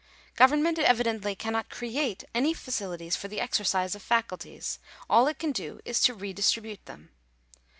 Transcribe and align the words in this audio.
Government 0.35 0.79
evidently 0.79 1.35
cannot 1.35 1.69
create 1.69 2.23
any 2.33 2.55
facilities 2.55 3.15
for 3.15 3.27
the 3.27 3.39
exercise 3.39 3.93
of 3.93 4.01
faculties; 4.01 4.79
all 5.07 5.27
it 5.27 5.37
can 5.37 5.51
do 5.51 5.79
is 5.85 6.01
to 6.01 6.15
re 6.15 6.33
distribute 6.33 6.83
them. 6.87 7.11